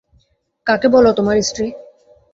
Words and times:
কাকে 0.67 0.87
বল 0.93 1.05
তোমার 1.17 1.35
স্ত্রী? 1.41 1.67